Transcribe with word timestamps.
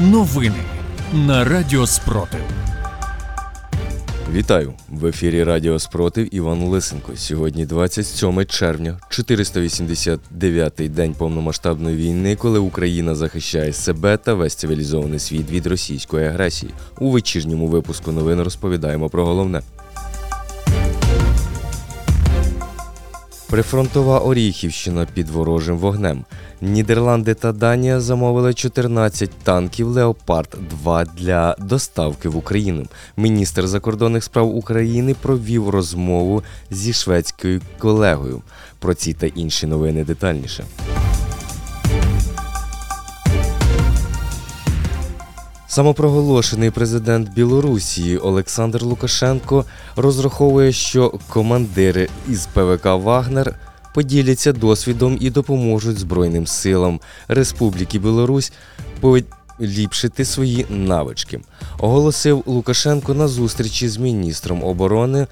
Новини 0.00 0.56
на 1.12 1.44
Радіо 1.44 1.86
Спротив. 1.86 2.40
Вітаю 4.32 4.74
в 4.88 5.06
ефірі 5.06 5.44
Радіо 5.44 5.78
Спротив 5.78 6.34
Іван 6.34 6.62
Лисенко. 6.62 7.12
Сьогодні 7.16 7.66
27 7.66 8.46
червня, 8.46 8.98
489-й 9.10 10.88
день 10.88 11.14
повномасштабної 11.14 11.96
війни, 11.96 12.36
коли 12.36 12.58
Україна 12.58 13.14
захищає 13.14 13.72
себе 13.72 14.16
та 14.16 14.34
весь 14.34 14.54
цивілізований 14.54 15.18
світ 15.18 15.50
від 15.50 15.66
російської 15.66 16.26
агресії. 16.26 16.72
У 17.00 17.10
вечірньому 17.10 17.66
випуску 17.66 18.12
новин 18.12 18.40
розповідаємо 18.40 19.08
про 19.08 19.26
головне. 19.26 19.62
Прифронтова 23.50 24.18
Оріхівщина 24.18 25.06
під 25.14 25.28
ворожим 25.28 25.78
вогнем. 25.78 26.24
Нідерланди 26.60 27.34
та 27.34 27.52
Данія 27.52 28.00
замовили 28.00 28.54
14 28.54 29.30
танків 29.30 29.88
Леопард 29.88 30.56
2 30.70 31.04
для 31.04 31.56
доставки 31.58 32.28
в 32.28 32.36
Україну. 32.36 32.86
Міністр 33.16 33.66
закордонних 33.66 34.24
справ 34.24 34.56
України 34.56 35.14
провів 35.22 35.68
розмову 35.68 36.42
зі 36.70 36.92
шведською 36.92 37.60
колегою. 37.78 38.42
Про 38.78 38.94
ці 38.94 39.14
та 39.14 39.26
інші 39.26 39.66
новини 39.66 40.04
детальніше. 40.04 40.64
Самопроголошений 45.70 46.70
президент 46.70 47.32
Білорусі 47.32 48.16
Олександр 48.16 48.82
Лукашенко 48.82 49.64
розраховує, 49.96 50.72
що 50.72 51.14
командири 51.28 52.08
із 52.28 52.46
ПВК 52.46 52.84
Вагнер 52.84 53.54
поділяться 53.94 54.52
досвідом 54.52 55.18
і 55.20 55.30
допоможуть 55.30 55.98
Збройним 55.98 56.46
силам 56.46 57.00
Республіки 57.28 57.98
Білорусь 57.98 58.52
поліпшити 59.00 60.24
свої 60.24 60.66
навички. 60.68 61.40
Оголосив 61.78 62.42
Лукашенко 62.46 63.14
на 63.14 63.28
зустрічі 63.28 63.88
з 63.88 63.96
міністром 63.96 64.64
оборони 64.64 65.26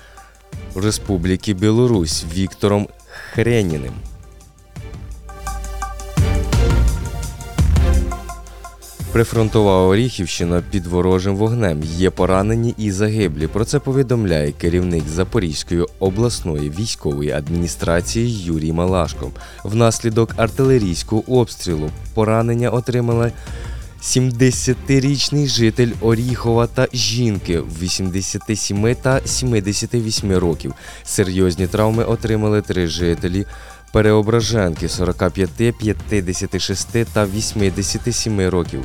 Республіки 0.74 1.54
Білорусь 1.54 2.24
Віктором 2.34 2.88
Хреніним. 3.32 3.92
Прифронтова 9.12 9.86
Оріхівщина 9.86 10.62
під 10.70 10.86
ворожим 10.86 11.36
вогнем 11.36 11.82
є 11.82 12.10
поранені 12.10 12.74
і 12.78 12.90
загиблі. 12.90 13.46
Про 13.46 13.64
це 13.64 13.78
повідомляє 13.78 14.52
керівник 14.52 15.08
Запорізької 15.08 15.86
обласної 15.98 16.70
військової 16.70 17.30
адміністрації 17.30 18.44
Юрій 18.44 18.72
Малашко. 18.72 19.30
Внаслідок 19.64 20.34
артилерійського 20.36 21.22
обстрілу 21.26 21.90
поранення 22.14 22.70
отримали 22.70 23.32
70-річний 24.02 25.46
житель 25.46 25.92
Оріхова 26.00 26.66
та 26.66 26.88
жінки 26.92 27.62
87 27.82 28.94
та 29.02 29.20
78 29.24 30.32
років. 30.32 30.74
Серйозні 31.04 31.66
травми 31.66 32.04
отримали 32.04 32.62
три 32.62 32.86
жителі. 32.86 33.46
Переображенки 33.92 34.88
45, 34.88 35.50
56 36.08 37.04
та 37.12 37.26
87 37.26 38.48
років. 38.48 38.84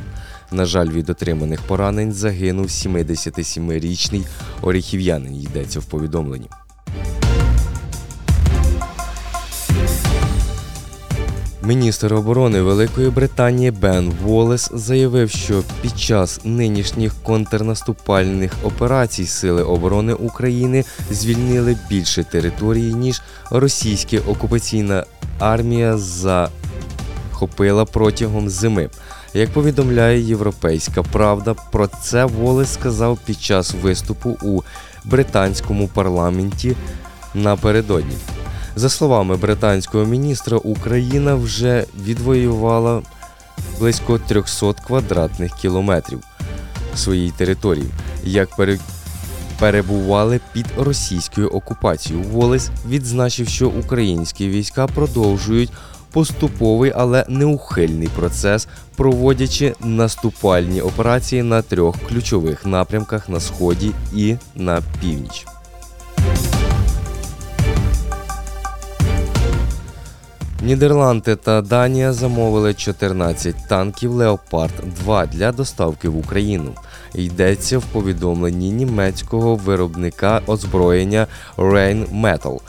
На 0.50 0.64
жаль, 0.64 0.88
від 0.88 1.10
отриманих 1.10 1.62
поранень 1.62 2.12
загинув 2.12 2.66
77-річний 2.66 4.26
оріхів'янин, 4.62 5.42
йдеться 5.42 5.80
в 5.80 5.84
повідомленні. 5.84 6.48
Міністр 11.64 12.14
оборони 12.14 12.62
Великої 12.62 13.10
Британії 13.10 13.70
Бен 13.70 14.12
Волес 14.22 14.70
заявив, 14.74 15.30
що 15.30 15.62
під 15.82 16.00
час 16.00 16.40
нинішніх 16.44 17.14
контрнаступальних 17.22 18.52
операцій 18.62 19.26
Сили 19.26 19.62
оборони 19.62 20.12
України 20.12 20.84
звільнили 21.10 21.76
більше 21.88 22.24
території, 22.24 22.94
ніж 22.94 23.22
російська 23.50 24.16
окупаційна 24.28 25.04
армія 25.38 25.98
захопила 25.98 27.84
протягом 27.84 28.48
зими. 28.48 28.88
Як 29.34 29.50
повідомляє 29.50 30.20
Європейська 30.20 31.02
Правда, 31.02 31.54
про 31.72 31.86
це 31.86 32.24
Волес 32.24 32.72
сказав 32.72 33.18
під 33.26 33.40
час 33.40 33.74
виступу 33.82 34.36
у 34.42 34.62
британському 35.04 35.88
парламенті 35.88 36.76
напередодні. 37.34 38.16
За 38.76 38.88
словами 38.88 39.36
британського 39.36 40.04
міністра, 40.04 40.58
Україна 40.58 41.34
вже 41.34 41.84
відвоювала 42.04 43.02
близько 43.78 44.18
300 44.18 44.72
квадратних 44.72 45.54
кілометрів 45.54 46.20
своєї 46.94 47.30
території, 47.30 47.86
як 48.24 48.48
перебували 49.58 50.40
під 50.52 50.66
російською 50.78 51.48
окупацією. 51.48 52.24
Волес 52.24 52.70
відзначив, 52.88 53.48
що 53.48 53.68
українські 53.68 54.48
війська 54.48 54.86
продовжують 54.86 55.72
поступовий, 56.12 56.92
але 56.96 57.24
неухильний 57.28 58.08
процес, 58.08 58.68
проводячи 58.96 59.74
наступальні 59.80 60.80
операції 60.80 61.42
на 61.42 61.62
трьох 61.62 61.96
ключових 62.08 62.66
напрямках 62.66 63.28
на 63.28 63.40
сході 63.40 63.92
і 64.14 64.36
на 64.54 64.82
північ. 65.00 65.46
Нідерланди 70.64 71.36
та 71.36 71.60
Данія 71.60 72.12
замовили 72.12 72.74
14 72.74 73.68
танків 73.68 74.12
Леопард 74.12 74.72
2 75.04 75.26
для 75.26 75.52
доставки 75.52 76.08
в 76.08 76.18
Україну. 76.18 76.72
Йдеться 77.14 77.78
в 77.78 77.82
повідомленні 77.82 78.70
німецького 78.70 79.56
виробника 79.56 80.40
озброєння 80.46 81.26
Rheinmetall. 81.56 82.60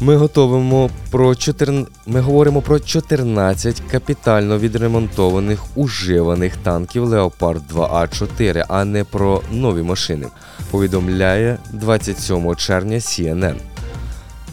Ми 0.00 0.16
готовимо 0.16 0.90
про 1.10 1.34
14... 1.34 1.92
Ми 2.06 2.20
говоримо 2.20 2.62
про 2.62 2.80
14 2.80 3.82
капітально 3.90 4.58
відремонтованих 4.58 5.60
уживаних 5.74 6.56
танків 6.56 7.04
Леопард 7.04 7.62
2А4, 7.72 8.64
а 8.68 8.84
не 8.84 9.04
про 9.04 9.42
нові 9.52 9.82
машини. 9.82 10.26
Повідомляє 10.70 11.58
27 11.72 12.54
червня 12.56 12.96
CNN 12.96 13.54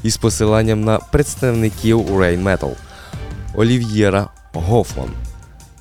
із 0.04 0.18
посиланням 0.18 0.82
на 0.82 0.98
представників 0.98 2.00
Rain 2.00 2.44
Metal 2.44 2.72
Олів'єра 3.56 4.30
Гофман. 4.54 5.10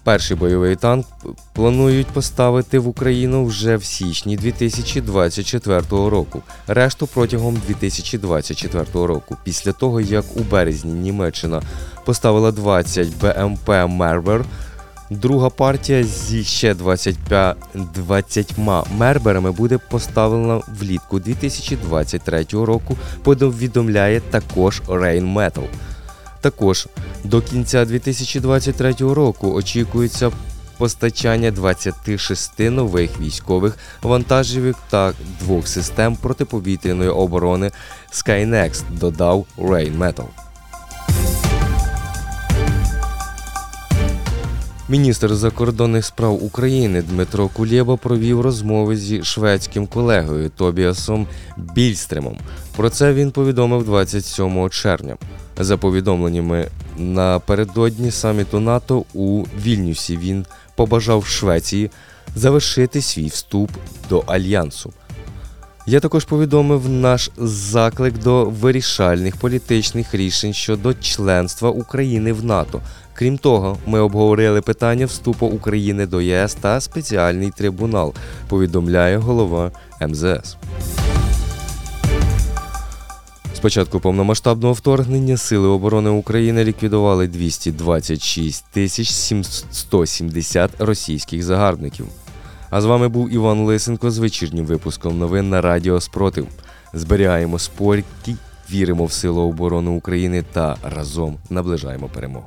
Перший 0.07 0.37
бойовий 0.37 0.77
танк 0.77 1.07
планують 1.53 2.07
поставити 2.07 2.79
в 2.79 2.89
Україну 2.89 3.45
вже 3.45 3.77
в 3.77 3.85
січні 3.85 4.37
2024 4.37 5.81
року. 5.91 6.43
Решту 6.67 7.07
протягом 7.07 7.61
2024 7.67 8.85
року. 8.93 9.37
Після 9.45 9.73
того, 9.73 10.01
як 10.01 10.25
у 10.37 10.41
березні 10.41 10.93
Німеччина 10.93 11.63
поставила 12.05 12.53
20 12.53 13.09
БМП 13.21 13.69
Мербер, 13.89 14.45
друга 15.11 15.51
партія 15.51 16.05
зі 16.05 16.45
ще 16.45 16.75
25 16.75 17.57
20 17.95 18.55
мерберами 18.99 19.53
буде 19.53 19.79
поставлена 19.79 20.61
влітку 20.81 21.19
2023 21.19 22.47
року. 22.53 22.97
Повідомляє 23.23 24.21
також 24.21 24.83
Rain 24.89 25.35
Metal. 25.35 25.65
Також 26.41 26.89
до 27.25 27.43
кінця 27.43 27.85
2023 27.85 28.95
року 29.01 29.53
очікується 29.53 30.31
постачання 30.79 31.51
26 31.51 32.59
нових 32.59 33.21
військових 33.21 33.79
вантажівок 34.03 34.77
та 34.91 35.13
двох 35.41 35.69
систем 35.69 36.17
протиповітряної 36.17 37.11
оборони 37.11 37.71
Skynex, 38.13 38.83
додав 38.91 39.47
Rainmetal. 39.59 40.46
Міністр 44.89 45.35
закордонних 45.35 46.05
справ 46.05 46.45
України 46.45 47.03
Дмитро 47.03 47.49
Кулєба 47.49 47.97
провів 47.97 48.41
розмови 48.41 48.97
зі 48.97 49.25
шведським 49.25 49.87
колегою 49.87 50.49
Тобіасом 50.51 51.27
Більстремом. 51.57 52.39
Про 52.77 52.91
це 52.91 53.13
він 53.13 53.31
повідомив 53.31 53.85
27 53.85 54.71
червня. 54.71 55.17
За 55.59 55.77
повідомленнями 55.77 56.69
напередодні 56.99 58.11
саміту 58.11 58.61
НАТО 58.61 59.05
у 59.15 59.45
Вільнюсі 59.63 60.17
він 60.17 60.47
побажав 60.77 61.27
Швеції 61.27 61.91
завершити 62.35 63.03
свій 63.03 63.27
вступ 63.27 63.71
до 64.11 64.19
альянсу. 64.19 64.93
Я 65.89 66.01
також 66.01 66.25
повідомив 66.25 66.89
наш 66.89 67.31
заклик 67.37 68.19
до 68.19 68.45
вирішальних 68.45 69.37
політичних 69.37 70.15
рішень 70.15 70.55
щодо 70.55 70.95
членства 70.95 71.71
України 71.71 72.33
в 72.33 72.45
НАТО. 72.45 72.81
Крім 73.19 73.39
того, 73.39 73.79
ми 73.87 74.01
обговорили 74.01 74.61
питання 74.61 75.07
вступу 75.07 75.47
України 75.47 76.07
до 76.07 76.21
ЄС 76.21 76.55
та 76.55 76.81
спеціальний 76.81 77.51
трибунал. 77.51 78.15
Повідомляє 78.49 79.17
голова 79.17 79.71
МЗС. 80.01 80.57
З 83.55 83.59
початку 83.59 84.01
повномасштабного 84.01 84.75
вторгнення 84.75 85.37
Сили 85.37 85.69
оборони 85.69 86.11
України 86.11 86.65
ліквідували 86.65 87.27
226 87.27 88.65
тисяч 88.73 89.11
170 89.71 90.71
російських 90.79 91.43
загарбників. 91.43 92.07
А 92.71 92.81
з 92.81 92.85
вами 92.85 93.09
був 93.09 93.33
Іван 93.33 93.65
Лисенко 93.65 94.11
з 94.11 94.19
вечірнім 94.19 94.67
випуском 94.67 95.19
новин 95.19 95.51
на 95.51 95.61
Радіо 95.61 96.01
Спротив. 96.01 96.47
Зберігаємо 96.95 97.59
спокій, 97.59 98.37
віримо 98.71 99.05
в 99.05 99.13
Силу 99.13 99.43
оборони 99.43 99.91
України 99.91 100.45
та 100.53 100.77
разом 100.83 101.37
наближаємо 101.51 102.09
перемогу. 102.09 102.47